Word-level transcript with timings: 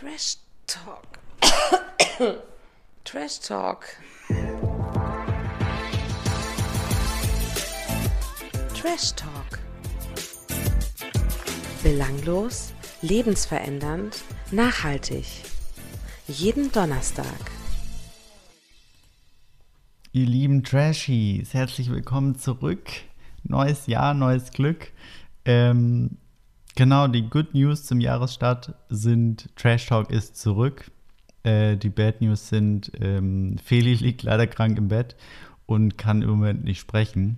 Trash 0.00 0.38
Talk. 0.66 1.18
Trash 3.04 3.40
Talk. 3.40 3.84
Trash 8.74 9.12
Talk. 9.14 9.58
Belanglos, 11.82 12.72
lebensverändernd, 13.02 14.24
nachhaltig. 14.50 15.26
Jeden 16.26 16.72
Donnerstag. 16.72 17.26
Ihr 20.12 20.24
lieben 20.24 20.64
Trashies, 20.64 21.52
herzlich 21.52 21.90
willkommen 21.90 22.38
zurück. 22.38 22.88
Neues 23.44 23.86
Jahr, 23.86 24.14
neues 24.14 24.50
Glück. 24.52 24.92
Ähm, 25.44 26.16
Genau, 26.80 27.08
die 27.08 27.28
Good 27.28 27.52
News 27.52 27.84
zum 27.84 28.00
Jahresstart 28.00 28.72
sind 28.88 29.54
Trash 29.54 29.84
Talk 29.84 30.08
ist 30.08 30.38
zurück. 30.38 30.90
Äh, 31.42 31.76
die 31.76 31.90
Bad 31.90 32.22
News 32.22 32.48
sind, 32.48 32.90
ähm, 32.98 33.58
Feli 33.62 33.92
liegt 34.00 34.22
leider 34.22 34.46
krank 34.46 34.78
im 34.78 34.88
Bett 34.88 35.14
und 35.66 35.98
kann 35.98 36.22
im 36.22 36.30
Moment 36.30 36.64
nicht 36.64 36.80
sprechen. 36.80 37.36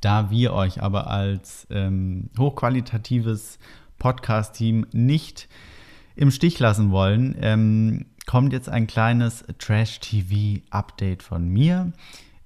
Da 0.00 0.32
wir 0.32 0.54
euch 0.54 0.82
aber 0.82 1.06
als 1.06 1.68
ähm, 1.70 2.30
hochqualitatives 2.36 3.60
Podcast-Team 4.00 4.86
nicht 4.90 5.48
im 6.16 6.32
Stich 6.32 6.58
lassen 6.58 6.90
wollen, 6.90 7.36
ähm, 7.40 8.06
kommt 8.26 8.52
jetzt 8.52 8.68
ein 8.68 8.88
kleines 8.88 9.44
Trash-TV-Update 9.60 11.22
von 11.22 11.46
mir. 11.46 11.92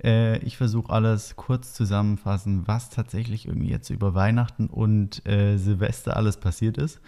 Äh, 0.02 0.38
ich 0.38 0.56
versuche 0.56 0.92
alles 0.92 1.36
kurz 1.36 1.74
zusammenfassen, 1.74 2.66
was 2.66 2.90
tatsächlich 2.90 3.46
irgendwie 3.46 3.70
jetzt 3.70 3.90
über 3.90 4.14
Weihnachten 4.14 4.66
und 4.66 5.26
äh, 5.26 5.56
Silvester 5.56 6.16
alles 6.16 6.38
passiert 6.38 6.78
ist. 6.78 7.00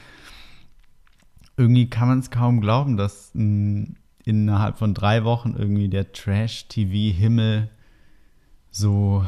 Irgendwie 1.57 1.91
kann 1.91 2.09
man 2.09 2.21
es 2.21 2.31
kaum 2.31 2.61
glauben, 2.61 2.97
dass 2.97 3.31
mh, 3.35 3.89
innerhalb 4.25 4.79
von 4.79 4.95
drei 4.95 5.25
Wochen 5.25 5.55
irgendwie 5.57 5.89
der 5.89 6.13
Trash-TV-Himmel 6.13 7.69
so 8.71 9.25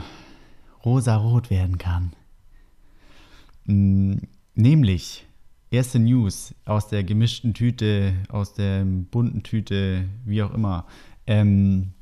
rosarot 0.85 1.51
werden 1.51 1.79
kann. 1.79 2.13
Mh, 3.65 4.21
nämlich 4.55 5.27
erste 5.71 5.99
News 5.99 6.55
aus 6.65 6.89
der 6.89 7.05
gemischten 7.05 7.55
Tüte, 7.55 8.15
aus 8.29 8.55
der 8.55 8.85
bunten 8.85 9.43
Tüte, 9.43 10.09
wie 10.25 10.43
auch 10.43 10.53
immer. 10.53 10.87
Ähm, 11.27 11.93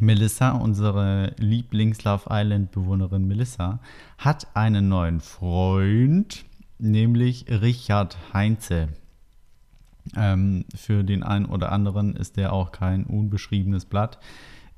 Melissa, 0.00 0.50
unsere 0.52 1.34
Lieblings-Love 1.38 2.24
Island-Bewohnerin 2.28 3.26
Melissa, 3.26 3.80
hat 4.18 4.48
einen 4.54 4.88
neuen 4.88 5.20
Freund, 5.20 6.44
nämlich 6.78 7.46
Richard 7.48 8.16
Heinze. 8.32 8.88
Ähm, 10.16 10.64
für 10.74 11.04
den 11.04 11.22
einen 11.22 11.46
oder 11.46 11.72
anderen 11.72 12.16
ist 12.16 12.36
der 12.36 12.52
auch 12.52 12.72
kein 12.72 13.04
unbeschriebenes 13.04 13.84
Blatt. 13.86 14.18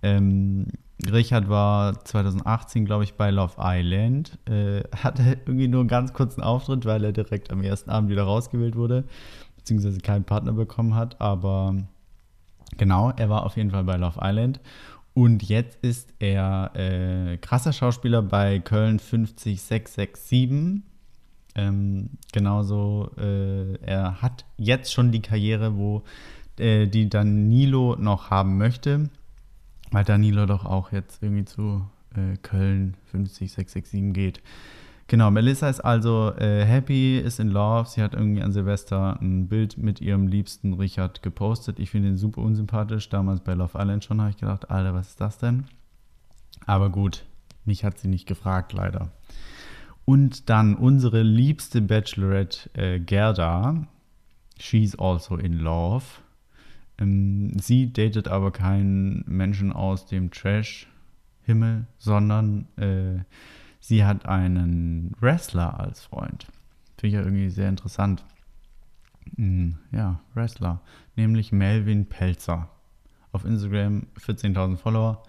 Ähm, 0.03 0.67
Richard 1.11 1.49
war 1.49 2.05
2018, 2.05 2.85
glaube 2.85 3.05
ich, 3.05 3.15
bei 3.15 3.31
Love 3.31 3.55
Island. 3.59 4.39
Äh, 4.47 4.83
hatte 4.97 5.39
irgendwie 5.47 5.69
nur 5.69 5.81
einen 5.81 5.89
ganz 5.89 6.13
kurzen 6.13 6.43
Auftritt, 6.43 6.85
weil 6.85 7.05
er 7.05 7.13
direkt 7.13 7.51
am 7.53 7.63
ersten 7.63 7.91
Abend 7.91 8.11
wieder 8.11 8.23
rausgewählt 8.23 8.77
wurde, 8.77 9.05
beziehungsweise 9.57 9.99
keinen 10.01 10.25
Partner 10.25 10.53
bekommen 10.53 10.95
hat. 10.95 11.21
Aber 11.21 11.77
genau, 12.79 13.13
er 13.17 13.29
war 13.29 13.45
auf 13.45 13.57
jeden 13.57 13.71
Fall 13.71 13.85
bei 13.85 13.97
Love 13.97 14.21
Island. 14.23 14.61
Und 15.17 15.43
jetzt 15.49 15.79
ist 15.81 16.13
er 16.19 16.73
äh, 16.75 17.39
krasser 17.39 17.73
Schauspieler 17.73 18.21
bei 18.21 18.59
Köln 18.59 18.99
50667. 18.99 20.83
Ähm, 21.55 22.11
genauso, 22.35 23.11
äh, 23.17 23.77
er 23.77 24.21
hat 24.21 24.45
jetzt 24.59 24.93
schon 24.93 25.13
die 25.13 25.23
Karriere, 25.23 25.79
wo 25.79 26.03
äh, 26.59 26.87
die 26.87 27.09
Danilo 27.09 27.97
noch 27.99 28.29
haben 28.29 28.59
möchte, 28.59 29.09
weil 29.91 30.05
Danilo 30.05 30.45
doch 30.45 30.67
auch 30.67 30.93
jetzt 30.93 31.23
irgendwie 31.23 31.47
zu 31.47 31.89
äh, 32.15 32.37
Köln 32.43 32.95
50667 33.11 34.13
geht. 34.13 34.43
Genau, 35.09 35.31
Melissa 35.31 35.69
ist 35.69 35.81
also 35.81 36.33
äh, 36.37 36.65
happy, 36.65 37.19
ist 37.19 37.39
in 37.39 37.49
love. 37.49 37.89
Sie 37.89 38.03
hat 38.03 38.15
irgendwie 38.15 38.43
an 38.43 38.53
Silvester 38.53 39.19
ein 39.21 39.47
Bild 39.47 39.79
mit 39.79 40.01
ihrem 40.01 40.27
liebsten 40.27 40.75
Richard 40.75 41.23
gepostet. 41.23 41.79
Ich 41.79 41.91
finde 41.91 42.09
ihn 42.09 42.17
super 42.17 42.41
unsympathisch. 42.41 43.09
Damals 43.09 43.41
bei 43.41 43.55
Love 43.55 43.79
Island 43.79 44.03
schon 44.03 44.21
habe 44.21 44.31
ich 44.31 44.37
gedacht, 44.37 44.69
Alter, 44.69 44.95
was 44.95 45.11
ist 45.11 45.21
das 45.21 45.39
denn? 45.39 45.67
Aber 46.67 46.91
gut, 46.91 47.25
mich 47.65 47.85
hat 47.85 47.99
sie 47.99 48.09
nicht 48.09 48.27
gefragt, 48.27 48.73
leider. 48.73 49.13
Und 50.05 50.51
dann 50.51 50.75
unsere 50.75 51.23
liebste 51.23 51.83
Bachelorette 51.83 52.71
äh, 52.75 52.99
Gerda. 52.99 53.87
She's 54.59 54.99
also 54.99 55.37
in 55.37 55.59
love. 55.59 56.05
Ähm, 56.99 57.57
sie 57.61 57.93
datet 57.93 58.27
aber 58.27 58.51
keinen 58.51 59.25
Menschen 59.27 59.73
aus 59.73 60.07
dem 60.07 60.33
Trash-Himmel, 60.33 61.87
sondern 61.99 62.67
äh, 62.77 63.23
sie 63.81 64.05
hat 64.05 64.27
einen 64.27 65.13
Wrestler 65.21 65.79
als 65.79 66.03
Freund. 66.03 66.47
Finde 66.99 67.09
ich 67.09 67.13
ja 67.15 67.21
irgendwie 67.21 67.51
sehr 67.51 67.69
interessant. 67.69 68.25
Hm, 69.37 69.79
ja, 69.93 70.21
Wrestler. 70.35 70.81
Nämlich 71.17 71.53
Melvin 71.53 72.07
Pelzer. 72.07 72.69
Auf 73.33 73.45
Instagram 73.45 74.07
14.000 74.19 74.77
Follower. 74.77 75.23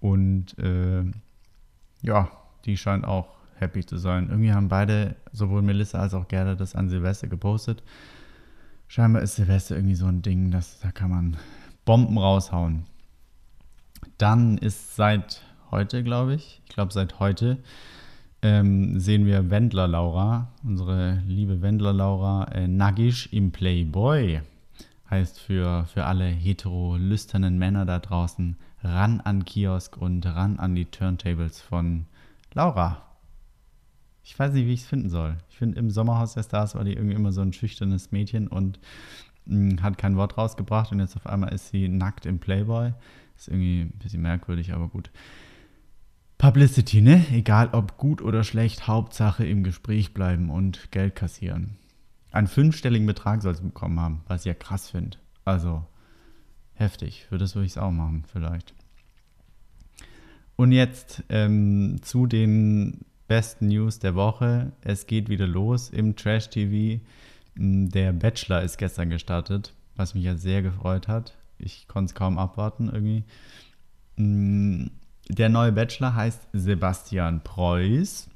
Und 0.00 0.58
äh, 0.58 1.04
ja, 2.02 2.30
die 2.64 2.76
scheint 2.76 3.04
auch 3.04 3.36
happy 3.54 3.84
zu 3.84 3.96
sein. 3.96 4.28
Irgendwie 4.28 4.52
haben 4.52 4.68
beide, 4.68 5.16
sowohl 5.32 5.62
Melissa 5.62 5.98
als 5.98 6.14
auch 6.14 6.28
Gerda, 6.28 6.54
das 6.54 6.74
an 6.74 6.88
Silvester 6.88 7.28
gepostet. 7.28 7.82
Scheinbar 8.88 9.22
ist 9.22 9.36
Silvester 9.36 9.76
irgendwie 9.76 9.94
so 9.94 10.06
ein 10.06 10.22
Ding, 10.22 10.50
dass 10.50 10.80
da 10.80 10.92
kann 10.92 11.10
man 11.10 11.36
Bomben 11.84 12.18
raushauen. 12.18 12.84
Dann 14.18 14.58
ist 14.58 14.96
seit 14.96 15.42
heute, 15.76 16.02
glaube 16.02 16.34
ich. 16.34 16.62
Ich 16.64 16.74
glaube, 16.74 16.90
seit 16.90 17.20
heute 17.20 17.58
ähm, 18.40 18.98
sehen 18.98 19.26
wir 19.26 19.50
Wendler 19.50 19.86
Laura, 19.86 20.48
unsere 20.64 21.22
liebe 21.26 21.60
Wendler 21.60 21.92
Laura, 21.92 22.44
äh, 22.52 22.66
nagisch 22.66 23.28
im 23.30 23.52
Playboy. 23.52 24.40
Heißt 25.10 25.38
für, 25.38 25.84
für 25.84 26.06
alle 26.06 26.24
hetero-lüsternen 26.24 27.58
Männer 27.58 27.84
da 27.84 27.98
draußen, 27.98 28.56
ran 28.82 29.20
an 29.20 29.44
Kiosk 29.44 29.98
und 29.98 30.24
ran 30.24 30.58
an 30.58 30.74
die 30.74 30.86
Turntables 30.86 31.60
von 31.60 32.06
Laura. 32.54 33.02
Ich 34.24 34.36
weiß 34.38 34.54
nicht, 34.54 34.66
wie 34.66 34.72
ich 34.72 34.80
es 34.80 34.86
finden 34.86 35.10
soll. 35.10 35.36
Ich 35.50 35.58
finde, 35.58 35.78
im 35.78 35.90
Sommerhaus 35.90 36.32
der 36.32 36.42
Stars 36.42 36.74
war 36.74 36.84
die 36.84 36.94
irgendwie 36.94 37.16
immer 37.16 37.32
so 37.32 37.42
ein 37.42 37.52
schüchternes 37.52 38.12
Mädchen 38.12 38.48
und 38.48 38.80
mh, 39.44 39.72
hm, 39.72 39.82
hat 39.82 39.98
kein 39.98 40.16
Wort 40.16 40.38
rausgebracht 40.38 40.90
und 40.90 41.00
jetzt 41.00 41.16
auf 41.16 41.26
einmal 41.26 41.52
ist 41.52 41.68
sie 41.68 41.88
nackt 41.88 42.24
im 42.24 42.38
Playboy. 42.38 42.94
Ist 43.36 43.48
irgendwie 43.48 43.82
ein 43.82 43.98
bisschen 43.98 44.22
merkwürdig, 44.22 44.72
aber 44.72 44.88
gut. 44.88 45.10
Publicity, 46.38 47.00
ne? 47.00 47.24
Egal 47.32 47.70
ob 47.72 47.96
gut 47.96 48.20
oder 48.20 48.44
schlecht, 48.44 48.86
Hauptsache 48.86 49.46
im 49.46 49.62
Gespräch 49.62 50.12
bleiben 50.12 50.50
und 50.50 50.90
Geld 50.92 51.14
kassieren. 51.14 51.76
Einen 52.30 52.46
fünfstelligen 52.46 53.06
Betrag 53.06 53.42
soll 53.42 53.54
sie 53.54 53.62
bekommen 53.62 53.98
haben, 53.98 54.20
was 54.28 54.42
ich 54.42 54.46
ja 54.46 54.54
krass 54.54 54.90
finde. 54.90 55.16
Also 55.44 55.84
heftig. 56.74 57.26
Für 57.28 57.38
das 57.38 57.54
würde 57.54 57.66
ich 57.66 57.72
es 57.72 57.78
auch 57.78 57.90
machen, 57.90 58.24
vielleicht. 58.30 58.74
Und 60.56 60.72
jetzt 60.72 61.22
ähm, 61.28 61.98
zu 62.02 62.26
den 62.26 63.00
besten 63.26 63.68
News 63.68 63.98
der 63.98 64.14
Woche. 64.14 64.72
Es 64.82 65.06
geht 65.06 65.28
wieder 65.28 65.46
los 65.46 65.90
im 65.90 66.16
Trash 66.16 66.50
TV. 66.50 67.00
Der 67.54 68.12
Bachelor 68.12 68.62
ist 68.62 68.78
gestern 68.78 69.10
gestartet, 69.10 69.74
was 69.96 70.14
mich 70.14 70.24
ja 70.24 70.36
sehr 70.36 70.62
gefreut 70.62 71.08
hat. 71.08 71.36
Ich 71.58 71.88
konnte 71.88 72.10
es 72.10 72.14
kaum 72.14 72.38
abwarten 72.38 72.90
irgendwie. 72.92 73.24
Der 75.28 75.48
neue 75.48 75.72
Bachelor 75.72 76.14
heißt 76.14 76.46
Sebastian 76.52 77.42
Preuß. 77.42 78.28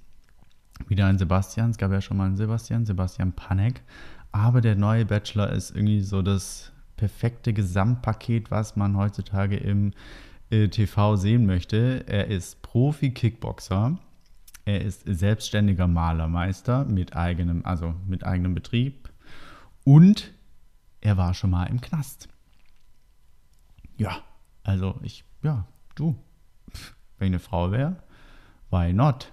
Wieder 0.89 1.07
ein 1.07 1.19
Sebastian, 1.19 1.71
es 1.71 1.79
gab 1.79 1.93
ja 1.93 2.01
schon 2.01 2.17
mal 2.17 2.27
einen 2.27 2.37
Sebastian, 2.37 2.85
Sebastian 2.85 3.33
Panek. 3.33 3.83
Aber 4.33 4.61
der 4.61 4.75
neue 4.75 5.07
Bachelor 5.07 5.51
ist 5.51 5.71
irgendwie 5.71 6.01
so 6.01 6.23
das 6.23 6.73
perfekte 6.97 7.53
Gesamtpaket, 7.53 8.51
was 8.51 8.77
man 8.77 8.97
heutzutage 8.97 9.57
im 9.57 9.93
äh, 10.51 10.69
TV 10.69 11.17
sehen 11.17 11.47
möchte. 11.47 12.05
Er 12.09 12.27
ist 12.27 12.61
Profi-Kickboxer. 12.63 13.97
Er 14.65 14.81
ist 14.83 15.03
selbstständiger 15.07 15.87
Malermeister 15.87 16.85
mit 16.85 17.17
eigenem, 17.17 17.65
also 17.65 17.95
mit 18.07 18.25
eigenem 18.25 18.55
Betrieb. 18.55 19.11
Und 19.85 20.33
er 21.01 21.17
war 21.17 21.35
schon 21.35 21.51
mal 21.51 21.65
im 21.67 21.81
Knast. 21.81 22.29
Ja, 23.97 24.19
also 24.65 24.99
ich, 25.03 25.25
ja, 25.43 25.67
du, 25.95 26.17
wenn 27.21 27.29
ich 27.29 27.33
eine 27.33 27.39
Frau 27.39 27.71
wäre, 27.71 27.97
why 28.71 28.93
not? 28.93 29.33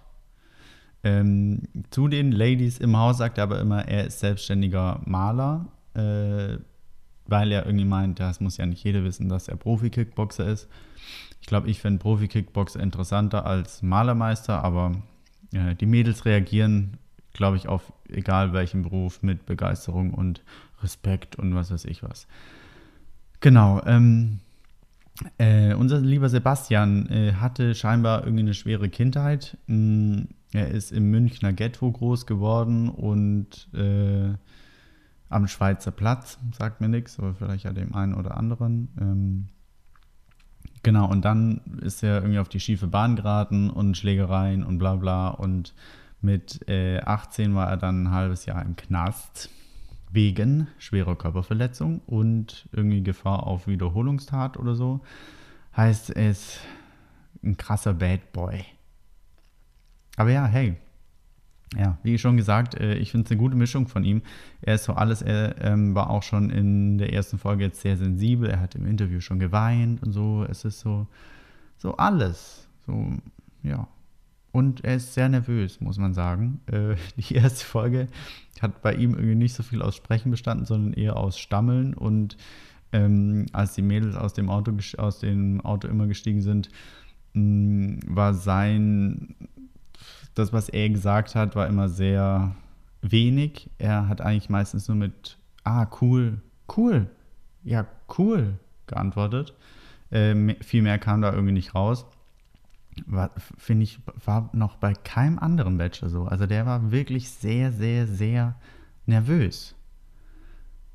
Ähm, 1.03 1.63
zu 1.89 2.07
den 2.07 2.31
Ladies 2.31 2.79
im 2.79 2.97
Haus 2.97 3.17
sagt 3.17 3.37
er 3.37 3.45
aber 3.45 3.59
immer, 3.59 3.87
er 3.87 4.07
ist 4.07 4.19
selbstständiger 4.19 5.01
Maler, 5.05 5.67
äh, 5.93 6.57
weil 7.27 7.51
er 7.51 7.65
irgendwie 7.65 7.85
meint, 7.85 8.19
das 8.19 8.39
muss 8.39 8.57
ja 8.57 8.65
nicht 8.65 8.83
jeder 8.83 9.03
wissen, 9.03 9.29
dass 9.29 9.47
er 9.47 9.57
Profi-Kickboxer 9.57 10.47
ist. 10.47 10.67
Ich 11.41 11.47
glaube, 11.47 11.69
ich 11.69 11.79
finde 11.79 11.99
Profi-Kickboxer 11.99 12.79
interessanter 12.79 13.45
als 13.45 13.81
Malermeister, 13.81 14.63
aber 14.63 15.01
äh, 15.53 15.75
die 15.75 15.85
Mädels 15.85 16.25
reagieren, 16.25 16.97
glaube 17.33 17.57
ich, 17.57 17.67
auf 17.67 17.93
egal 18.09 18.53
welchen 18.53 18.83
Beruf 18.83 19.21
mit 19.21 19.45
Begeisterung 19.45 20.13
und 20.13 20.43
Respekt 20.81 21.35
und 21.37 21.55
was 21.55 21.71
weiß 21.71 21.85
ich 21.85 22.03
was. 22.03 22.27
Genau, 23.39 23.81
ähm, 23.85 24.39
äh, 25.37 25.73
unser 25.73 25.99
lieber 25.99 26.29
Sebastian 26.29 27.07
äh, 27.07 27.33
hatte 27.33 27.75
scheinbar 27.75 28.23
irgendwie 28.23 28.43
eine 28.43 28.53
schwere 28.53 28.89
Kindheit. 28.89 29.57
Mm, 29.67 30.23
er 30.53 30.69
ist 30.69 30.91
im 30.91 31.09
Münchner 31.09 31.53
Ghetto 31.53 31.91
groß 31.91 32.25
geworden 32.25 32.89
und 32.89 33.69
äh, 33.73 34.33
am 35.29 35.47
Schweizer 35.47 35.91
Platz, 35.91 36.39
sagt 36.57 36.81
mir 36.81 36.87
nichts, 36.87 37.19
aber 37.19 37.33
vielleicht 37.33 37.65
ja 37.65 37.73
dem 37.73 37.93
einen 37.95 38.13
oder 38.13 38.37
anderen. 38.37 38.89
Ähm, 38.99 39.47
genau, 40.83 41.09
und 41.09 41.25
dann 41.25 41.61
ist 41.81 42.03
er 42.03 42.17
irgendwie 42.17 42.39
auf 42.39 42.49
die 42.49 42.59
schiefe 42.59 42.87
Bahn 42.87 43.15
geraten 43.15 43.69
und 43.69 43.97
Schlägereien 43.97 44.63
und 44.63 44.77
bla 44.77 44.95
bla. 44.95 45.29
Und 45.29 45.73
mit 46.21 46.61
18 46.69 47.51
äh, 47.51 47.55
war 47.55 47.69
er 47.69 47.77
dann 47.77 48.03
ein 48.03 48.11
halbes 48.11 48.45
Jahr 48.45 48.63
im 48.63 48.75
Knast 48.75 49.49
wegen 50.11 50.67
schwerer 50.77 51.15
Körperverletzung 51.15 52.01
und 52.05 52.67
irgendwie 52.71 53.03
Gefahr 53.03 53.45
auf 53.45 53.67
Wiederholungstat 53.67 54.57
oder 54.57 54.75
so. 54.75 55.01
Heißt, 55.75 56.09
ist 56.09 56.59
ein 57.43 57.57
krasser 57.57 57.93
Bad 57.93 58.31
Boy. 58.31 58.65
Aber 60.15 60.31
ja, 60.31 60.45
hey. 60.45 60.75
Ja, 61.75 61.97
wie 62.01 62.17
schon 62.17 62.37
gesagt, 62.37 62.75
äh, 62.75 62.95
ich 62.95 63.11
finde 63.11 63.25
es 63.25 63.31
eine 63.31 63.39
gute 63.39 63.57
Mischung 63.57 63.87
von 63.87 64.05
ihm. 64.05 64.21
Er 64.61 64.75
ist 64.75 64.85
so 64.85 64.93
alles, 64.93 65.21
er 65.21 65.61
ähm, 65.61 65.95
war 65.95 66.09
auch 66.09 66.23
schon 66.23 66.49
in 66.49 66.97
der 66.97 67.11
ersten 67.11 67.37
Folge 67.37 67.65
jetzt 67.65 67.81
sehr 67.81 67.97
sensibel. 67.97 68.49
Er 68.49 68.61
hat 68.61 68.75
im 68.75 68.85
Interview 68.85 69.19
schon 69.19 69.37
geweint 69.37 70.01
und 70.01 70.13
so. 70.13 70.45
Es 70.49 70.63
ist 70.63 70.79
so, 70.79 71.07
so 71.77 71.97
alles. 71.97 72.69
So, 72.85 73.17
ja, 73.63 73.87
und 74.51 74.83
er 74.83 74.95
ist 74.95 75.13
sehr 75.13 75.29
nervös, 75.29 75.81
muss 75.81 75.97
man 75.97 76.13
sagen. 76.13 76.61
Äh, 76.67 76.95
die 77.17 77.35
erste 77.35 77.65
Folge 77.65 78.07
hat 78.61 78.81
bei 78.81 78.93
ihm 78.93 79.13
irgendwie 79.13 79.35
nicht 79.35 79.53
so 79.53 79.63
viel 79.63 79.81
aus 79.81 79.95
Sprechen 79.95 80.31
bestanden, 80.31 80.65
sondern 80.65 80.93
eher 80.93 81.17
aus 81.17 81.37
Stammeln. 81.37 81.93
Und 81.93 82.37
ähm, 82.91 83.45
als 83.53 83.73
die 83.73 83.81
Mädels 83.81 84.15
aus 84.15 84.33
dem 84.33 84.49
Auto, 84.49 84.71
aus 84.97 85.19
dem 85.19 85.61
Auto 85.61 85.87
immer 85.87 86.07
gestiegen 86.07 86.41
sind, 86.41 86.69
mh, 87.33 87.41
mm, 87.41 87.99
war 88.07 88.33
sein, 88.33 89.35
das, 90.33 90.53
was 90.53 90.69
er 90.69 90.89
gesagt 90.89 91.35
hat, 91.35 91.55
war 91.55 91.67
immer 91.67 91.89
sehr 91.89 92.55
wenig. 93.01 93.69
Er 93.77 94.07
hat 94.07 94.21
eigentlich 94.21 94.49
meistens 94.49 94.87
nur 94.87 94.97
mit, 94.97 95.37
ah, 95.63 95.87
cool, 96.01 96.41
cool, 96.75 97.07
ja, 97.63 97.85
cool 98.17 98.57
geantwortet. 98.87 99.53
Äh, 100.09 100.55
viel 100.63 100.81
mehr 100.81 100.99
kam 100.99 101.21
da 101.21 101.31
irgendwie 101.31 101.53
nicht 101.53 101.75
raus 101.75 102.05
finde 103.57 103.83
ich, 103.83 103.99
war 104.25 104.49
noch 104.53 104.77
bei 104.77 104.93
keinem 104.93 105.39
anderen 105.39 105.77
Bachelor 105.77 106.09
so. 106.09 106.25
Also 106.25 106.45
der 106.45 106.65
war 106.65 106.91
wirklich 106.91 107.29
sehr, 107.29 107.71
sehr, 107.71 108.07
sehr 108.07 108.55
nervös. 109.05 109.75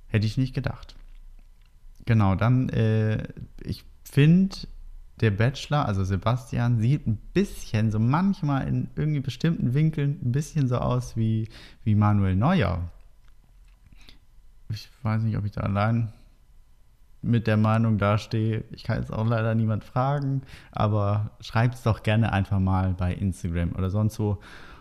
Hätte 0.08 0.26
ich 0.26 0.36
nicht 0.36 0.54
gedacht. 0.54 0.94
Genau, 2.04 2.34
dann, 2.34 2.68
äh, 2.70 3.26
ich 3.62 3.84
finde, 4.04 4.56
der 5.20 5.30
Bachelor, 5.30 5.86
also 5.86 6.04
Sebastian, 6.04 6.80
sieht 6.80 7.06
ein 7.06 7.16
bisschen, 7.32 7.90
so 7.90 7.98
manchmal 7.98 8.66
in 8.66 8.88
irgendwie 8.96 9.20
bestimmten 9.20 9.72
Winkeln, 9.72 10.18
ein 10.22 10.32
bisschen 10.32 10.68
so 10.68 10.78
aus 10.78 11.16
wie, 11.16 11.48
wie 11.84 11.94
Manuel 11.94 12.36
Neuer. 12.36 12.90
Ich 14.68 14.90
weiß 15.02 15.22
nicht, 15.22 15.36
ob 15.36 15.44
ich 15.44 15.52
da 15.52 15.60
allein 15.60 16.12
mit 17.22 17.46
der 17.46 17.56
Meinung 17.56 17.98
dastehe. 17.98 18.64
Ich 18.70 18.84
kann 18.84 18.98
jetzt 18.98 19.12
auch 19.12 19.26
leider 19.26 19.54
niemand 19.54 19.84
fragen, 19.84 20.42
aber 20.72 21.30
schreibt 21.40 21.76
es 21.76 21.82
doch 21.82 22.02
gerne 22.02 22.32
einfach 22.32 22.58
mal 22.58 22.94
bei 22.94 23.14
Instagram 23.14 23.72
oder 23.72 23.90
sonst 23.90 24.18
wo, 24.18 24.38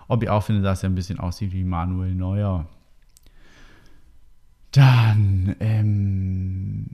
ob 0.08 0.24
ihr 0.24 0.34
auch 0.34 0.44
findet, 0.44 0.66
dass 0.66 0.84
er 0.84 0.90
ein 0.90 0.96
bisschen 0.96 1.20
aussieht 1.20 1.54
wie 1.54 1.64
Manuel 1.64 2.14
Neuer. 2.16 2.68
Dann, 4.72 5.56
ähm, 5.60 6.88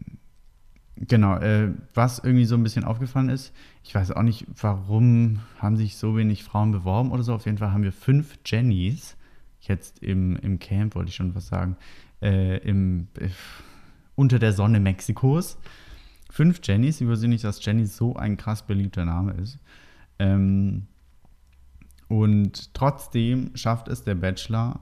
genau, 0.96 1.38
äh, 1.38 1.72
was 1.94 2.20
irgendwie 2.20 2.46
so 2.46 2.56
ein 2.56 2.64
bisschen 2.64 2.84
aufgefallen 2.84 3.30
ist, 3.30 3.54
ich 3.84 3.96
weiß 3.96 4.12
auch 4.12 4.24
nicht, 4.24 4.46
warum 4.62 5.40
haben 5.60 5.78
sich 5.78 5.96
so 5.96 6.18
wenig 6.18 6.44
Frauen 6.44 6.72
beworben 6.72 7.12
oder 7.12 7.24
so. 7.24 7.34
Auf 7.34 7.46
jeden 7.46 7.58
Fall 7.58 7.72
haben 7.72 7.84
wir 7.84 7.94
fünf 7.94 8.38
Jennys, 8.46 9.16
jetzt 9.62 10.04
im, 10.04 10.36
im 10.38 10.60
Camp, 10.60 10.96
wollte 10.96 11.10
ich 11.10 11.16
schon 11.16 11.36
was 11.36 11.48
sagen, 11.48 11.78
äh, 12.22 12.58
im, 12.58 13.08
äh, 13.20 13.30
unter 14.18 14.40
der 14.40 14.52
Sonne 14.52 14.82
Mexikos. 14.82 15.58
Fünf 16.30 16.60
Jennys, 16.62 17.00
ich 17.00 17.08
wusste 17.08 17.30
nicht, 17.30 17.46
dass 17.46 17.64
Jenny 17.64 17.86
so 17.86 18.16
ein 18.18 18.36
krass 18.36 18.64
beliebter 18.64 19.06
Name 19.06 19.34
ist. 19.34 19.60
Ähm, 20.20 20.88
und 22.10 22.74
trotzdem 22.74 23.52
schafft 23.56 23.88
es 23.88 24.04
der 24.04 24.16
Bachelor 24.16 24.82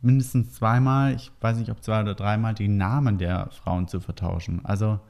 mindestens 0.00 0.52
zweimal, 0.52 1.14
ich 1.14 1.30
weiß 1.40 1.58
nicht, 1.58 1.70
ob 1.70 1.82
zwei 1.82 2.00
oder 2.00 2.14
dreimal, 2.14 2.54
die 2.54 2.68
Namen 2.68 3.18
der 3.18 3.50
Frauen 3.50 3.88
zu 3.88 4.00
vertauschen. 4.00 4.64
Also 4.64 5.00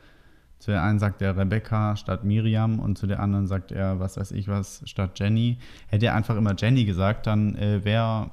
zu 0.59 0.71
der 0.71 0.83
einen 0.83 0.99
sagt 0.99 1.23
er 1.23 1.37
Rebecca 1.37 1.97
statt 1.97 2.25
Miriam 2.25 2.79
und 2.79 2.97
zu 2.97 3.07
der 3.07 3.21
anderen 3.21 3.47
sagt 3.47 3.73
er, 3.73 4.01
was 4.01 4.17
weiß 4.17 4.33
ich 4.33 4.49
was, 4.49 4.83
statt 4.85 5.19
Jenny. 5.19 5.59
Hätte 5.89 6.07
er 6.07 6.15
einfach 6.15 6.37
immer 6.37 6.55
Jenny 6.57 6.85
gesagt, 6.85 7.27
dann 7.27 7.55
äh, 7.57 7.85
wäre 7.85 8.31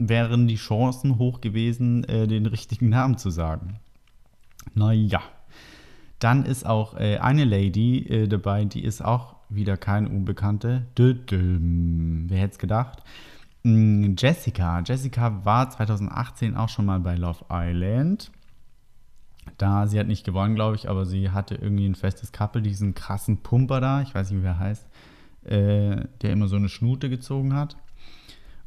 wären 0.00 0.48
die 0.48 0.56
Chancen 0.56 1.18
hoch 1.18 1.40
gewesen, 1.40 2.04
äh, 2.04 2.26
den 2.26 2.46
richtigen 2.46 2.88
Namen 2.88 3.18
zu 3.18 3.30
sagen. 3.30 3.78
Naja. 4.74 5.20
Dann 6.18 6.44
ist 6.44 6.66
auch 6.66 6.98
äh, 6.98 7.18
eine 7.18 7.44
Lady 7.44 8.06
äh, 8.06 8.28
dabei, 8.28 8.64
die 8.64 8.84
ist 8.84 9.02
auch 9.02 9.36
wieder 9.48 9.76
keine 9.76 10.08
Unbekannte. 10.08 10.86
Wer 10.96 12.38
hätte 12.38 12.52
es 12.52 12.58
gedacht? 12.58 13.02
Mm, 13.62 14.14
Jessica. 14.18 14.82
Jessica 14.84 15.44
war 15.44 15.70
2018 15.70 16.56
auch 16.56 16.68
schon 16.68 16.86
mal 16.86 17.00
bei 17.00 17.14
Love 17.16 17.44
Island. 17.50 18.30
Da, 19.58 19.86
sie 19.86 19.98
hat 19.98 20.06
nicht 20.06 20.24
gewonnen, 20.24 20.54
glaube 20.54 20.76
ich, 20.76 20.88
aber 20.88 21.06
sie 21.06 21.30
hatte 21.30 21.54
irgendwie 21.54 21.86
ein 21.86 21.94
festes 21.94 22.32
Couple, 22.32 22.62
diesen 22.62 22.94
krassen 22.94 23.38
Pumper 23.38 23.80
da, 23.80 24.02
ich 24.02 24.14
weiß 24.14 24.30
nicht, 24.30 24.42
wie 24.42 24.46
er 24.46 24.58
heißt, 24.58 24.86
äh, 25.44 26.04
der 26.22 26.32
immer 26.32 26.48
so 26.48 26.56
eine 26.56 26.68
Schnute 26.68 27.10
gezogen 27.10 27.54
hat. 27.54 27.76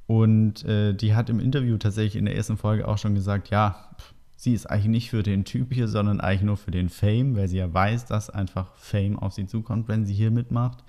Und 0.05 0.65
äh, 0.65 0.93
die 0.93 1.15
hat 1.15 1.29
im 1.29 1.39
Interview 1.39 1.77
tatsächlich 1.77 2.17
in 2.17 2.25
der 2.25 2.35
ersten 2.35 2.57
Folge 2.57 2.87
auch 2.87 2.97
schon 2.97 3.15
gesagt, 3.15 3.49
ja, 3.49 3.89
sie 4.35 4.53
ist 4.53 4.65
eigentlich 4.65 4.87
nicht 4.87 5.09
für 5.09 5.23
den 5.23 5.45
Typ 5.45 5.73
hier, 5.73 5.87
sondern 5.87 6.19
eigentlich 6.19 6.41
nur 6.41 6.57
für 6.57 6.71
den 6.71 6.89
Fame, 6.89 7.35
weil 7.35 7.47
sie 7.47 7.57
ja 7.57 7.73
weiß, 7.73 8.05
dass 8.05 8.29
einfach 8.29 8.75
Fame 8.75 9.17
auf 9.17 9.33
sie 9.33 9.47
zukommt, 9.47 9.87
wenn 9.87 10.05
sie 10.05 10.13
hier 10.13 10.31
mitmacht. 10.31 10.83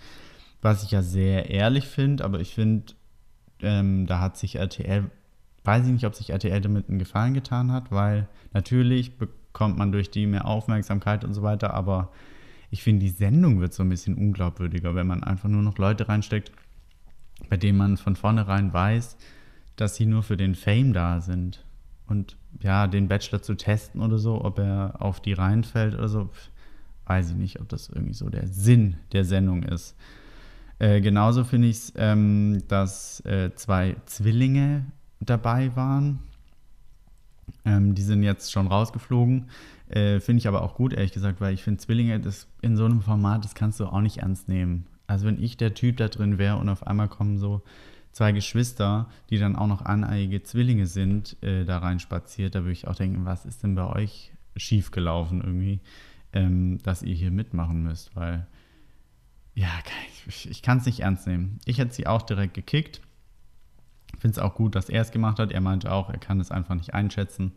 Was 0.61 0.83
ich 0.83 0.91
ja 0.91 1.03
sehr 1.03 1.51
ehrlich 1.51 1.87
finde, 1.87 2.25
aber 2.25 2.41
ich 2.41 2.55
finde, 2.55 2.95
ähm, 3.61 4.07
da 4.07 4.19
hat 4.19 4.37
sich 4.37 4.57
RTL, 4.57 5.11
weiß 5.63 5.87
ich 5.87 5.93
nicht, 5.93 6.07
ob 6.07 6.15
sich 6.15 6.31
RTL 6.31 6.61
damit 6.61 6.89
einen 6.89 6.99
Gefallen 6.99 7.35
getan 7.35 7.71
hat, 7.71 7.93
weil 7.93 8.29
natürlich 8.53 9.19
bekommt 9.19 9.79
man 9.79 9.93
durch 9.93 10.11
die 10.11 10.27
mehr 10.27 10.47
Aufmerksamkeit 10.47 11.25
und 11.25 11.35
so 11.35 11.43
weiter, 11.43 11.75
aber 11.75 12.11
ich 12.71 12.83
finde, 12.83 13.05
die 13.05 13.11
Sendung 13.11 13.61
wird 13.61 13.73
so 13.73 13.85
ein 13.85 13.89
bisschen 13.89 14.17
unglaubwürdiger, 14.17 14.97
wenn 14.97 15.07
man 15.07 15.23
einfach 15.23 15.49
nur 15.49 15.63
noch 15.63 15.79
Leute 15.79 16.09
reinsteckt, 16.09 16.51
bei 17.49 17.57
denen 17.57 17.79
man 17.79 17.97
von 17.97 18.17
vornherein 18.17 18.73
weiß, 18.73 19.17
dass 19.77 19.97
sie 19.97 20.07
nur 20.07 20.23
für 20.23 20.37
den 20.37 20.55
Fame 20.55 20.93
da 20.93 21.21
sind. 21.21 21.65
Und 22.07 22.37
ja, 22.61 22.87
den 22.87 23.09
Bachelor 23.09 23.43
zu 23.43 23.55
testen 23.55 24.01
oder 24.01 24.19
so, 24.19 24.45
ob 24.45 24.59
er 24.59 24.97
auf 25.01 25.21
die 25.21 25.33
reinfällt 25.33 25.95
oder 25.95 26.09
so, 26.09 26.31
weiß 27.07 27.31
ich 27.31 27.37
nicht, 27.37 27.61
ob 27.61 27.69
das 27.69 27.89
irgendwie 27.89 28.15
so 28.15 28.29
der 28.29 28.47
Sinn 28.47 28.97
der 29.13 29.25
Sendung 29.25 29.63
ist. 29.63 29.97
Äh, 30.79 31.01
genauso 31.01 31.45
finde 31.45 31.69
ich 31.69 31.77
es, 31.77 31.93
ähm, 31.97 32.63
dass 32.69 33.21
äh, 33.25 33.55
zwei 33.55 33.97
Zwillinge 34.07 34.85
dabei 35.21 35.75
waren. 35.77 36.21
Ähm, 37.65 37.95
die 37.95 38.03
sind 38.03 38.23
jetzt 38.23 38.53
schon 38.53 38.67
rausgeflogen. 38.67 39.49
Äh, 39.89 40.21
finde 40.21 40.39
ich 40.39 40.49
aber 40.49 40.63
auch 40.63 40.75
gut, 40.75 40.93
ehrlich 40.93 41.13
gesagt, 41.13 41.41
weil 41.41 41.55
ich 41.55 41.63
finde 41.63 41.81
Zwillinge, 41.81 42.19
das 42.21 42.49
in 42.63 42.77
so 42.77 42.85
einem 42.85 43.03
Format, 43.03 43.45
das 43.45 43.55
kannst 43.55 43.81
du 43.81 43.87
auch 43.87 44.01
nicht 44.01 44.19
ernst 44.19 44.49
nehmen. 44.49 44.87
Also 45.07 45.27
wenn 45.27 45.43
ich 45.43 45.57
der 45.57 45.75
Typ 45.75 45.99
da 45.99 46.09
drin 46.09 46.39
wäre 46.39 46.57
und 46.57 46.69
auf 46.69 46.87
einmal 46.87 47.09
kommen 47.09 47.39
so 47.39 47.63
zwei 48.13 48.33
Geschwister, 48.33 49.09
die 49.31 49.39
dann 49.39 49.57
auch 49.57 49.67
noch 49.67 49.83
aneiige 49.83 50.43
Zwillinge 50.43 50.87
sind, 50.87 51.37
äh, 51.43 51.65
da 51.65 51.79
rein 51.79 52.01
spaziert, 52.01 52.55
da 52.55 52.61
würde 52.61 52.73
ich 52.73 52.87
auch 52.87 52.95
denken, 52.95 53.25
was 53.25 53.45
ist 53.45 53.63
denn 53.63 53.75
bei 53.75 53.87
euch 53.87 54.33
schiefgelaufen 54.57 55.43
irgendwie, 55.43 55.81
ähm, 56.33 56.79
dass 56.83 57.03
ihr 57.03 57.15
hier 57.15 57.31
mitmachen 57.31 57.83
müsst, 57.83 58.15
weil 58.15 58.47
ja, 59.55 59.69
ich, 60.27 60.51
ich 60.51 60.63
kann 60.63 60.79
es 60.79 60.87
nicht 60.87 61.01
ernst 61.01 61.27
nehmen. 61.27 61.59
Ich 61.65 61.79
hätte 61.79 61.95
sie 61.95 62.07
auch 62.07 62.23
direkt 62.23 62.55
gekickt. 62.55 63.01
Finde 64.19 64.33
es 64.33 64.39
auch 64.39 64.55
gut, 64.55 64.75
dass 64.75 64.89
er 64.89 65.03
es 65.03 65.11
gemacht 65.11 65.39
hat. 65.39 65.53
Er 65.53 65.61
meinte 65.61 65.93
auch, 65.93 66.11
er 66.11 66.19
kann 66.19 66.41
es 66.41 66.51
einfach 66.51 66.75
nicht 66.75 66.95
einschätzen 66.95 67.53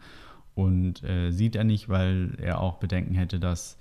und 0.53 1.03
äh, 1.03 1.31
sieht 1.31 1.55
er 1.55 1.63
nicht, 1.63 1.89
weil 1.89 2.35
er 2.39 2.61
auch 2.61 2.77
Bedenken 2.77 3.15
hätte, 3.15 3.39
dass 3.39 3.77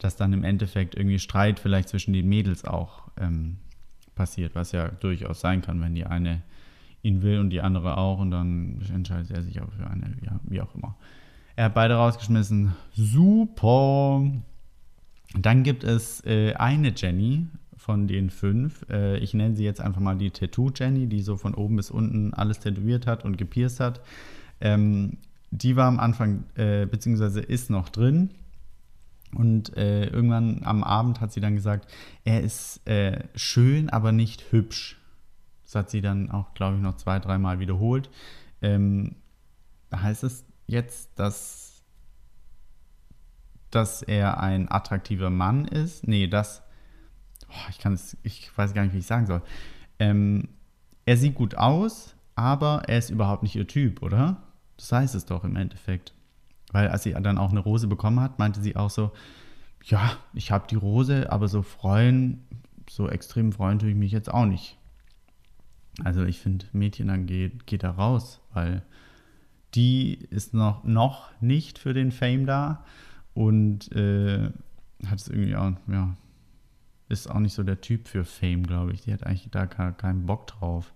dass 0.00 0.16
dann 0.16 0.32
im 0.32 0.44
Endeffekt 0.44 0.94
irgendwie 0.94 1.18
Streit 1.18 1.60
vielleicht 1.60 1.88
zwischen 1.88 2.12
den 2.12 2.28
Mädels 2.28 2.64
auch 2.64 3.02
ähm, 3.18 3.58
passiert, 4.14 4.54
was 4.54 4.72
ja 4.72 4.88
durchaus 4.88 5.40
sein 5.40 5.62
kann, 5.62 5.80
wenn 5.80 5.94
die 5.94 6.06
eine 6.06 6.42
ihn 7.02 7.22
will 7.22 7.38
und 7.38 7.50
die 7.50 7.60
andere 7.60 7.96
auch 7.96 8.18
und 8.18 8.30
dann 8.30 8.82
entscheidet 8.92 9.30
er 9.30 9.42
sich 9.42 9.60
auch 9.60 9.72
für 9.72 9.86
eine, 9.86 10.14
ja, 10.22 10.38
wie 10.44 10.60
auch 10.60 10.74
immer. 10.74 10.96
Er 11.56 11.66
hat 11.66 11.74
beide 11.74 11.94
rausgeschmissen. 11.94 12.72
Super. 12.94 14.22
Dann 15.34 15.62
gibt 15.62 15.84
es 15.84 16.24
äh, 16.24 16.54
eine 16.54 16.92
Jenny 16.94 17.46
von 17.76 18.06
den 18.06 18.30
fünf. 18.30 18.84
Äh, 18.90 19.18
ich 19.18 19.34
nenne 19.34 19.56
sie 19.56 19.64
jetzt 19.64 19.80
einfach 19.80 20.00
mal 20.00 20.16
die 20.16 20.30
Tattoo 20.30 20.70
Jenny, 20.74 21.06
die 21.06 21.22
so 21.22 21.36
von 21.36 21.54
oben 21.54 21.76
bis 21.76 21.90
unten 21.90 22.34
alles 22.34 22.60
tätowiert 22.60 23.06
hat 23.06 23.24
und 23.24 23.38
gepierst 23.38 23.80
hat. 23.80 24.00
Ähm, 24.60 25.18
die 25.50 25.76
war 25.76 25.86
am 25.86 25.98
Anfang, 25.98 26.44
äh, 26.54 26.86
beziehungsweise 26.86 27.40
ist 27.40 27.70
noch 27.70 27.88
drin. 27.88 28.30
Und 29.34 29.76
äh, 29.76 30.06
irgendwann 30.06 30.62
am 30.64 30.82
Abend 30.82 31.20
hat 31.20 31.32
sie 31.32 31.40
dann 31.40 31.54
gesagt, 31.54 31.90
er 32.24 32.40
ist 32.40 32.86
äh, 32.88 33.28
schön, 33.34 33.88
aber 33.90 34.12
nicht 34.12 34.50
hübsch. 34.50 35.00
Das 35.62 35.74
hat 35.74 35.90
sie 35.90 36.00
dann 36.00 36.30
auch, 36.30 36.52
glaube 36.54 36.76
ich, 36.76 36.82
noch 36.82 36.96
zwei, 36.96 37.20
dreimal 37.20 37.60
wiederholt. 37.60 38.10
Ähm, 38.60 39.16
heißt 39.94 40.24
es 40.24 40.44
jetzt, 40.66 41.18
dass, 41.18 41.84
dass 43.70 44.02
er 44.02 44.40
ein 44.40 44.70
attraktiver 44.70 45.30
Mann 45.30 45.64
ist? 45.66 46.06
Nee, 46.06 46.26
das. 46.26 46.62
Oh, 47.48 47.68
ich 47.70 47.78
kann 47.78 47.92
es, 47.92 48.16
ich 48.22 48.56
weiß 48.56 48.74
gar 48.74 48.82
nicht, 48.82 48.94
wie 48.94 48.98
ich 48.98 49.06
sagen 49.06 49.26
soll. 49.26 49.42
Ähm, 49.98 50.48
er 51.04 51.16
sieht 51.16 51.34
gut 51.34 51.56
aus, 51.56 52.14
aber 52.34 52.82
er 52.88 52.98
ist 52.98 53.10
überhaupt 53.10 53.42
nicht 53.42 53.56
ihr 53.56 53.66
Typ, 53.66 54.02
oder? 54.02 54.42
Das 54.76 54.92
heißt 54.92 55.14
es 55.14 55.26
doch 55.26 55.44
im 55.44 55.56
Endeffekt. 55.56 56.14
Weil 56.72 56.88
als 56.88 57.02
sie 57.02 57.12
dann 57.12 57.38
auch 57.38 57.50
eine 57.50 57.60
Rose 57.60 57.86
bekommen 57.86 58.20
hat, 58.20 58.38
meinte 58.38 58.60
sie 58.60 58.76
auch 58.76 58.90
so, 58.90 59.12
ja, 59.84 60.12
ich 60.34 60.50
habe 60.50 60.66
die 60.68 60.76
Rose, 60.76 61.30
aber 61.32 61.48
so 61.48 61.62
freuen, 61.62 62.44
so 62.88 63.08
extrem 63.08 63.52
freuen 63.52 63.78
tue 63.78 63.90
ich 63.90 63.96
mich 63.96 64.12
jetzt 64.12 64.32
auch 64.32 64.46
nicht. 64.46 64.76
Also 66.04 66.24
ich 66.24 66.40
finde, 66.40 66.66
Mädchen 66.72 67.08
dann 67.08 67.26
geht, 67.26 67.66
geht 67.66 67.82
da 67.82 67.90
raus, 67.90 68.40
weil 68.52 68.82
die 69.74 70.14
ist 70.14 70.54
noch, 70.54 70.84
noch 70.84 71.30
nicht 71.40 71.78
für 71.78 71.94
den 71.94 72.12
Fame 72.12 72.46
da 72.46 72.84
und 73.34 73.92
äh, 73.92 74.50
hat 75.06 75.18
es 75.18 75.28
irgendwie 75.28 75.56
auch, 75.56 75.72
ja, 75.88 76.16
ist 77.08 77.30
auch 77.30 77.38
nicht 77.40 77.54
so 77.54 77.62
der 77.62 77.80
Typ 77.80 78.08
für 78.08 78.24
Fame, 78.24 78.64
glaube 78.64 78.92
ich. 78.92 79.02
Die 79.02 79.12
hat 79.12 79.24
eigentlich 79.24 79.48
da 79.50 79.66
keinen 79.66 80.26
Bock 80.26 80.46
drauf. 80.46 80.92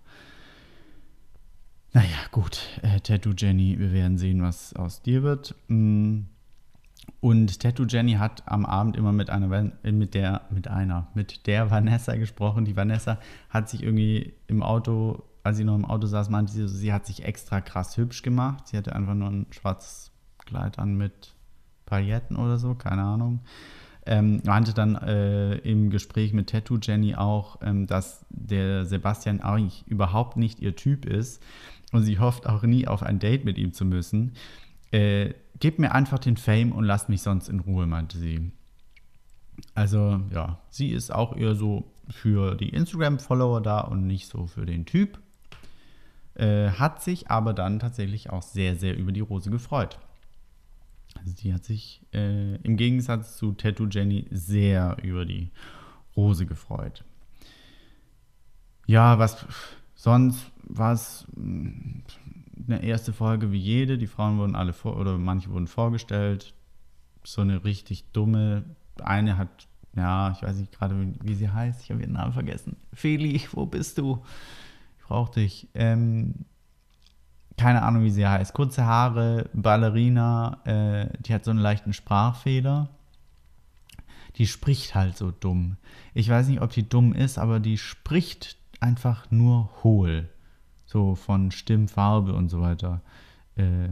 Naja, 1.95 2.17
gut, 2.31 2.59
äh, 2.81 2.99
Tattoo 2.99 3.31
Jenny, 3.37 3.79
wir 3.79 3.93
werden 3.93 4.17
sehen, 4.17 4.41
was 4.41 4.75
aus 4.75 5.01
dir 5.01 5.23
wird. 5.23 5.55
Mm. 5.69 6.23
Und 7.21 7.61
Tattoo 7.61 7.85
Jenny 7.85 8.15
hat 8.15 8.43
am 8.47 8.65
Abend 8.65 8.97
immer 8.97 9.13
mit 9.13 9.29
einer, 9.29 9.71
mit 9.81 10.13
der, 10.13 10.41
mit 10.49 10.67
einer, 10.67 11.07
mit 11.13 11.47
der 11.47 11.71
Vanessa 11.71 12.17
gesprochen. 12.17 12.65
Die 12.65 12.75
Vanessa 12.75 13.17
hat 13.49 13.69
sich 13.69 13.81
irgendwie 13.81 14.33
im 14.47 14.61
Auto, 14.61 15.23
als 15.43 15.55
sie 15.55 15.63
noch 15.63 15.75
im 15.75 15.85
Auto 15.85 16.05
saß, 16.05 16.29
meinte 16.29 16.51
sie, 16.51 16.67
sie 16.67 16.91
hat 16.91 17.05
sich 17.05 17.23
extra 17.23 17.61
krass 17.61 17.95
hübsch 17.95 18.23
gemacht. 18.23 18.67
Sie 18.67 18.75
hatte 18.75 18.93
einfach 18.93 19.13
nur 19.13 19.29
ein 19.29 19.45
schwarzes 19.51 20.11
Kleid 20.39 20.77
an 20.79 20.95
mit 20.95 21.33
Pailletten 21.85 22.35
oder 22.35 22.57
so, 22.57 22.75
keine 22.75 23.03
Ahnung. 23.03 23.39
Ähm, 24.05 24.41
meinte 24.45 24.73
dann 24.73 24.95
äh, 24.95 25.55
im 25.59 25.89
Gespräch 25.89 26.33
mit 26.33 26.49
Tattoo 26.49 26.77
Jenny 26.79 27.15
auch, 27.15 27.61
ähm, 27.63 27.87
dass 27.87 28.25
der 28.29 28.85
Sebastian 28.85 29.39
eigentlich 29.39 29.87
überhaupt 29.87 30.35
nicht 30.35 30.59
ihr 30.59 30.75
Typ 30.75 31.05
ist 31.05 31.41
und 31.95 32.03
sie 32.03 32.19
hofft 32.19 32.47
auch 32.47 32.63
nie 32.63 32.87
auf 32.87 33.03
ein 33.03 33.19
Date 33.19 33.45
mit 33.45 33.57
ihm 33.57 33.73
zu 33.73 33.85
müssen. 33.85 34.33
Äh, 34.91 35.33
gib 35.59 35.79
mir 35.79 35.93
einfach 35.93 36.19
den 36.19 36.37
Fame 36.37 36.71
und 36.71 36.83
lass 36.83 37.09
mich 37.09 37.21
sonst 37.21 37.49
in 37.49 37.59
Ruhe, 37.59 37.87
meinte 37.87 38.17
sie. 38.17 38.51
Also 39.73 40.21
ja, 40.31 40.59
sie 40.69 40.89
ist 40.89 41.13
auch 41.13 41.35
eher 41.35 41.55
so 41.55 41.91
für 42.09 42.55
die 42.55 42.69
Instagram-Follower 42.69 43.61
da 43.61 43.79
und 43.81 44.05
nicht 44.05 44.27
so 44.27 44.47
für 44.47 44.65
den 44.65 44.85
Typ. 44.85 45.19
Äh, 46.35 46.71
hat 46.71 47.01
sich 47.01 47.31
aber 47.31 47.53
dann 47.53 47.79
tatsächlich 47.79 48.29
auch 48.29 48.41
sehr, 48.41 48.75
sehr 48.75 48.97
über 48.97 49.11
die 49.11 49.21
Rose 49.21 49.49
gefreut. 49.49 49.97
Also 51.17 51.31
sie 51.37 51.53
hat 51.53 51.63
sich 51.63 52.01
äh, 52.13 52.55
im 52.57 52.75
Gegensatz 52.75 53.37
zu 53.37 53.53
Tattoo 53.53 53.87
Jenny 53.87 54.27
sehr 54.31 54.97
über 55.01 55.25
die 55.25 55.51
Rose 56.15 56.45
gefreut. 56.45 57.05
Ja, 58.85 59.17
was 59.17 59.45
sonst 60.05 60.51
war 60.67 60.93
es 60.93 61.25
hm, 61.35 62.03
eine 62.67 62.83
erste 62.83 63.11
Folge 63.11 63.51
wie 63.51 63.57
jede. 63.57 63.97
Die 63.97 64.07
Frauen 64.07 64.37
wurden 64.37 64.55
alle 64.55 64.71
vor, 64.71 64.97
oder 64.97 65.17
manche 65.17 65.49
wurden 65.49 65.67
vorgestellt. 65.67 66.53
So 67.23 67.41
eine 67.41 67.65
richtig 67.65 68.05
dumme. 68.13 68.63
Eine 69.03 69.37
hat, 69.37 69.67
ja, 69.95 70.31
ich 70.31 70.43
weiß 70.43 70.57
nicht 70.57 70.71
gerade, 70.71 70.95
wie 71.23 71.33
sie 71.33 71.49
heißt. 71.49 71.81
Ich 71.81 71.89
habe 71.89 72.01
ihren 72.01 72.13
Namen 72.13 72.33
vergessen. 72.33 72.77
Feli, 72.93 73.41
wo 73.51 73.65
bist 73.65 73.97
du? 73.97 74.23
Ich 74.99 75.05
brauche 75.05 75.33
dich. 75.33 75.67
Ähm, 75.73 76.45
keine 77.57 77.81
Ahnung, 77.81 78.03
wie 78.03 78.11
sie 78.11 78.27
heißt. 78.27 78.53
Kurze 78.53 78.85
Haare, 78.85 79.49
Ballerina. 79.53 80.59
Äh, 80.65 81.17
die 81.21 81.33
hat 81.33 81.45
so 81.45 81.51
einen 81.51 81.59
leichten 81.59 81.93
Sprachfehler. 81.93 82.89
Die 84.35 84.45
spricht 84.45 84.93
halt 84.93 85.17
so 85.17 85.31
dumm. 85.31 85.77
Ich 86.13 86.29
weiß 86.29 86.47
nicht, 86.47 86.61
ob 86.61 86.71
die 86.71 86.87
dumm 86.87 87.13
ist, 87.13 87.39
aber 87.39 87.59
die 87.59 87.79
spricht 87.79 88.57
einfach 88.85 89.31
nur 89.31 89.69
hohl 89.83 90.29
so 90.85 91.15
von 91.15 91.51
Stimmfarbe 91.51 92.33
und 92.33 92.49
so 92.49 92.61
weiter, 92.61 93.01
äh, 93.55 93.89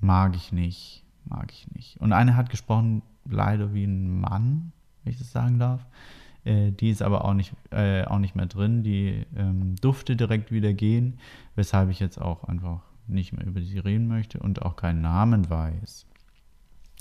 mag 0.00 0.34
ich 0.34 0.52
nicht. 0.52 1.04
Mag 1.24 1.52
ich 1.52 1.70
nicht. 1.70 1.98
Und 2.00 2.12
eine 2.12 2.36
hat 2.36 2.50
gesprochen, 2.50 3.02
leider 3.24 3.72
wie 3.72 3.84
ein 3.84 4.20
Mann, 4.20 4.72
wenn 5.02 5.12
ich 5.12 5.18
das 5.18 5.32
sagen 5.32 5.58
darf. 5.58 5.86
Äh, 6.44 6.72
die 6.72 6.90
ist 6.90 7.00
aber 7.00 7.24
auch 7.24 7.32
nicht, 7.32 7.54
äh, 7.70 8.04
auch 8.04 8.18
nicht 8.18 8.34
mehr 8.34 8.46
drin. 8.46 8.82
Die 8.82 9.24
ähm, 9.36 9.76
durfte 9.76 10.16
direkt 10.16 10.52
wieder 10.52 10.74
gehen, 10.74 11.18
weshalb 11.54 11.88
ich 11.88 12.00
jetzt 12.00 12.20
auch 12.20 12.44
einfach 12.44 12.82
nicht 13.06 13.32
mehr 13.32 13.46
über 13.46 13.62
sie 13.62 13.78
reden 13.78 14.06
möchte 14.06 14.38
und 14.38 14.62
auch 14.62 14.76
keinen 14.76 15.00
Namen 15.00 15.48
weiß. 15.48 16.06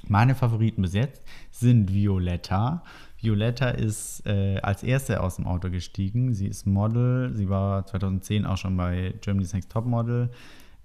Meine 0.08 0.36
Favoriten 0.36 0.82
bis 0.82 0.94
jetzt 0.94 1.22
sind 1.52 1.94
Violetta. 1.94 2.84
Violetta 3.24 3.70
ist 3.70 4.25
äh, 4.25 4.60
als 4.62 4.84
erste 4.84 5.22
aus 5.22 5.38
dem 5.38 5.48
Auto 5.48 5.70
gestiegen. 5.70 6.34
Sie 6.34 6.48
ist 6.48 6.65
Model. 6.65 7.34
Sie 7.34 7.50
war 7.50 7.86
2010 7.86 8.46
auch 8.46 8.58
schon 8.58 8.75
bei 8.75 9.13
Germany's 9.22 9.53
Next 9.53 9.72
Top 9.72 9.86
Model. 9.86 10.30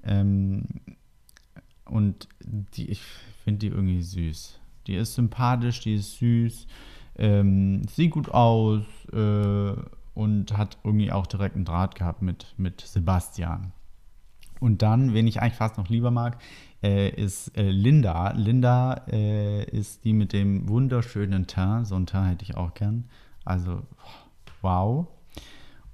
Ähm, 0.04 0.64
und 1.85 2.28
die, 2.40 2.90
ich 2.90 3.02
finde 3.45 3.59
die 3.59 3.68
irgendwie 3.68 4.02
süß. 4.02 4.61
Die 4.87 4.95
ist 4.95 5.14
sympathisch, 5.14 5.80
die 5.80 5.95
ist 5.95 6.18
süß, 6.18 6.66
ähm, 7.16 7.83
sieht 7.88 8.12
gut 8.12 8.30
aus 8.30 8.85
äh, 9.12 9.73
und 10.14 10.57
hat 10.57 10.78
irgendwie 10.85 11.12
auch 11.12 11.26
direkt 11.26 11.57
einen 11.57 11.64
Draht 11.64 11.95
gehabt 11.95 12.23
mit, 12.23 12.54
mit 12.57 12.80
Sebastian. 12.80 13.73
Und 14.61 14.83
dann, 14.83 15.15
wen 15.15 15.27
ich 15.27 15.41
eigentlich 15.41 15.55
fast 15.55 15.79
noch 15.79 15.88
lieber 15.88 16.11
mag, 16.11 16.38
äh, 16.83 17.11
ist 17.11 17.57
äh, 17.57 17.71
Linda. 17.71 18.33
Linda 18.33 19.05
äh, 19.09 19.65
ist 19.65 20.05
die 20.05 20.12
mit 20.12 20.33
dem 20.33 20.69
wunderschönen 20.69 21.47
Teint. 21.47 21.87
So 21.87 21.97
ein 21.97 22.07
Teint 22.07 22.31
hätte 22.33 22.45
ich 22.45 22.57
auch 22.57 22.75
gern. 22.75 23.05
Also, 23.45 23.83
wow. 24.62 25.07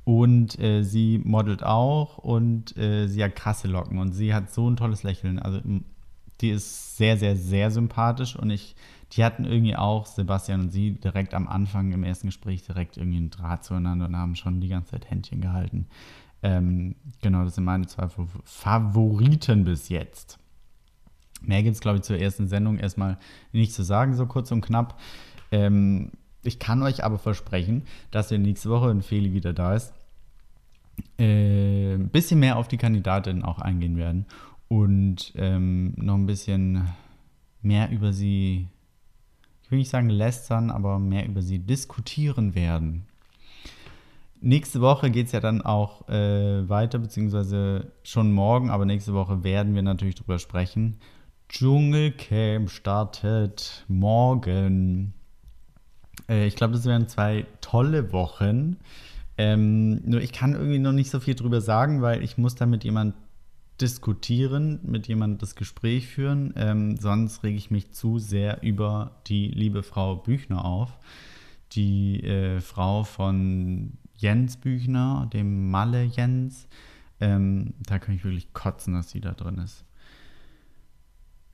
Und 0.04 0.58
äh, 0.58 0.82
sie 0.82 1.20
modelt 1.24 1.62
auch 1.62 2.18
und 2.18 2.76
äh, 2.76 3.06
sie 3.06 3.24
hat 3.24 3.36
krasse 3.36 3.68
Locken 3.68 3.98
und 3.98 4.12
sie 4.12 4.34
hat 4.34 4.52
so 4.52 4.68
ein 4.68 4.76
tolles 4.76 5.02
Lächeln. 5.02 5.38
Also, 5.38 5.60
die 6.40 6.50
ist 6.50 6.96
sehr, 6.96 7.16
sehr, 7.16 7.36
sehr 7.36 7.70
sympathisch 7.70 8.36
und 8.36 8.50
ich, 8.50 8.74
die 9.12 9.24
hatten 9.24 9.44
irgendwie 9.44 9.76
auch, 9.76 10.04
Sebastian 10.04 10.62
und 10.62 10.70
sie, 10.70 10.92
direkt 10.92 11.32
am 11.32 11.48
Anfang 11.48 11.92
im 11.92 12.04
ersten 12.04 12.26
Gespräch 12.26 12.64
direkt 12.64 12.96
irgendwie 12.96 13.18
einen 13.18 13.30
Draht 13.30 13.64
zueinander 13.64 14.06
und 14.06 14.16
haben 14.16 14.36
schon 14.36 14.60
die 14.60 14.68
ganze 14.68 14.92
Zeit 14.92 15.10
Händchen 15.10 15.40
gehalten. 15.40 15.86
Ähm, 16.44 16.94
genau, 17.22 17.42
das 17.42 17.54
sind 17.54 17.64
meine 17.64 17.86
zwei 17.86 18.06
Favoriten 18.44 19.64
bis 19.64 19.88
jetzt. 19.88 20.38
Mehr 21.40 21.62
gibt 21.62 21.74
es, 21.74 21.80
glaube 21.80 21.96
ich, 21.96 22.04
zur 22.04 22.18
ersten 22.18 22.48
Sendung 22.48 22.78
erstmal 22.78 23.16
nicht 23.52 23.72
zu 23.72 23.82
sagen, 23.82 24.14
so 24.14 24.26
kurz 24.26 24.52
und 24.52 24.60
knapp. 24.60 25.00
Ähm, 25.50 26.10
ich 26.42 26.58
kann 26.58 26.82
euch 26.82 27.02
aber 27.02 27.18
versprechen, 27.18 27.84
dass 28.10 28.30
wir 28.30 28.38
nächste 28.38 28.68
Woche, 28.68 28.90
wenn 28.90 29.00
Feli 29.00 29.32
wieder 29.32 29.54
da 29.54 29.74
ist, 29.74 29.94
äh, 31.18 31.94
ein 31.94 32.10
bisschen 32.10 32.40
mehr 32.40 32.58
auf 32.58 32.68
die 32.68 32.76
Kandidatin 32.76 33.42
auch 33.42 33.58
eingehen 33.58 33.96
werden 33.96 34.26
und 34.68 35.32
ähm, 35.36 35.94
noch 35.96 36.16
ein 36.16 36.26
bisschen 36.26 36.88
mehr 37.62 37.90
über 37.90 38.12
sie, 38.12 38.68
ich 39.62 39.70
will 39.70 39.78
nicht 39.78 39.90
sagen 39.90 40.10
lästern, 40.10 40.70
aber 40.70 40.98
mehr 40.98 41.26
über 41.26 41.40
sie 41.40 41.58
diskutieren 41.58 42.54
werden. 42.54 43.06
Nächste 44.46 44.82
Woche 44.82 45.10
geht 45.10 45.28
es 45.28 45.32
ja 45.32 45.40
dann 45.40 45.62
auch 45.62 46.06
äh, 46.06 46.68
weiter, 46.68 46.98
beziehungsweise 46.98 47.92
schon 48.02 48.30
morgen, 48.30 48.68
aber 48.68 48.84
nächste 48.84 49.14
Woche 49.14 49.42
werden 49.42 49.74
wir 49.74 49.80
natürlich 49.80 50.16
darüber 50.16 50.38
sprechen, 50.38 50.98
Dschungelcamp 51.48 52.68
startet 52.68 53.86
morgen. 53.88 55.14
Äh, 56.28 56.46
ich 56.46 56.56
glaube, 56.56 56.74
das 56.74 56.84
werden 56.84 57.08
zwei 57.08 57.46
tolle 57.62 58.12
Wochen. 58.12 58.76
Ähm, 59.38 60.02
nur 60.04 60.20
ich 60.20 60.32
kann 60.32 60.52
irgendwie 60.52 60.78
noch 60.78 60.92
nicht 60.92 61.08
so 61.08 61.20
viel 61.20 61.36
drüber 61.36 61.62
sagen, 61.62 62.02
weil 62.02 62.22
ich 62.22 62.36
muss 62.36 62.54
da 62.54 62.66
mit 62.66 62.84
jemand 62.84 63.14
diskutieren, 63.80 64.78
mit 64.82 65.08
jemand 65.08 65.40
das 65.40 65.54
Gespräch 65.54 66.06
führen. 66.06 66.52
Ähm, 66.58 66.98
sonst 66.98 67.44
rege 67.44 67.56
ich 67.56 67.70
mich 67.70 67.92
zu 67.92 68.18
sehr 68.18 68.62
über 68.62 69.12
die 69.26 69.48
liebe 69.48 69.82
Frau 69.82 70.16
Büchner 70.16 70.66
auf. 70.66 70.98
Die 71.72 72.22
äh, 72.24 72.60
Frau 72.60 73.04
von 73.04 73.96
Jens 74.16 74.56
Büchner, 74.56 75.28
dem 75.32 75.70
Malle 75.70 76.04
Jens. 76.04 76.68
Ähm, 77.20 77.74
da 77.80 77.98
kann 77.98 78.14
ich 78.14 78.24
wirklich 78.24 78.52
kotzen, 78.52 78.94
dass 78.94 79.10
sie 79.10 79.20
da 79.20 79.32
drin 79.32 79.58
ist. 79.58 79.84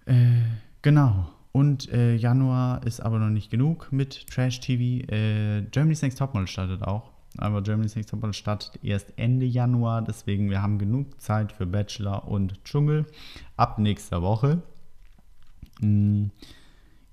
Äh, 0.06 0.42
genau. 0.82 1.30
Und 1.52 1.88
äh, 1.92 2.14
Januar 2.14 2.86
ist 2.86 3.00
aber 3.00 3.18
noch 3.18 3.30
nicht 3.30 3.50
genug 3.50 3.90
mit 3.90 4.28
Trash 4.28 4.60
TV. 4.60 5.06
Äh, 5.12 5.62
Germany's 5.70 6.02
Next 6.02 6.18
Topmodel 6.18 6.46
startet 6.46 6.82
auch. 6.82 7.10
Aber 7.38 7.62
Germany's 7.62 7.96
Next 7.96 8.10
Topmodel 8.10 8.34
startet 8.34 8.82
erst 8.84 9.12
Ende 9.16 9.46
Januar, 9.46 10.02
deswegen 10.02 10.50
wir 10.50 10.62
haben 10.62 10.78
genug 10.78 11.20
Zeit 11.20 11.52
für 11.52 11.66
Bachelor 11.66 12.26
und 12.28 12.64
Dschungel 12.64 13.06
ab 13.56 13.78
nächster 13.78 14.22
Woche. 14.22 14.62
Hm, 15.80 16.30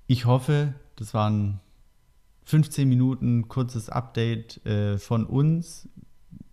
ich 0.06 0.24
hoffe, 0.24 0.74
das 0.96 1.14
waren 1.14 1.60
15 2.48 2.88
Minuten 2.88 3.46
kurzes 3.46 3.90
Update 3.90 4.64
äh, 4.64 4.96
von 4.96 5.26
uns. 5.26 5.86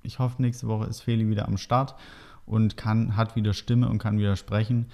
Ich 0.04 0.20
hoffe, 0.20 0.42
nächste 0.42 0.68
Woche 0.68 0.88
ist 0.88 1.00
Feli 1.00 1.30
wieder 1.30 1.48
am 1.48 1.58
Start 1.58 1.96
und 2.46 2.76
kann, 2.76 3.16
hat 3.16 3.38
wieder 3.38 3.54
Stimme 3.54 3.88
und 3.88 3.98
kann 3.98 4.20
wieder 4.20 4.36
sprechen. 4.36 4.88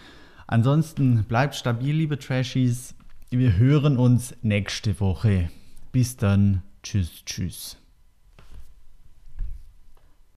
Ansonsten 0.46 1.24
bleibt 1.24 1.56
stabil, 1.56 1.96
liebe 1.96 2.20
Trashies. 2.20 2.94
Wir 3.32 3.58
hören 3.58 3.98
uns 3.98 4.36
nächste 4.44 5.00
Woche. 5.00 5.50
Bis 5.92 6.18
dann. 6.18 6.62
Tschüss, 6.84 7.26
tschüss. 7.26 7.81